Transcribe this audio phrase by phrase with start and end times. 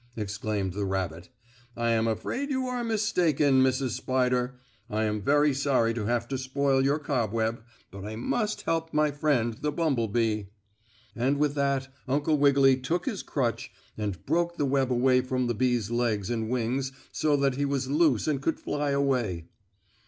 [0.17, 1.29] exclaimed the rabbit.
[1.77, 3.91] "I am afraid you are mistaken, Mrs.
[3.91, 4.55] Spider.
[4.89, 9.11] I am very sorry to have to spoil your cobweb, but I must help my
[9.11, 10.47] friend, the bumble bee."
[11.15, 15.53] And with that Uncle Wiggily took his crutch, and broke the web away from the
[15.53, 19.49] bee's legs and wings so that he was loose and could fly away.